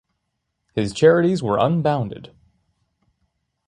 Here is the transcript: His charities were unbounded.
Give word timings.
His 0.73 0.93
charities 0.95 1.43
were 1.43 1.59
unbounded. 1.59 2.33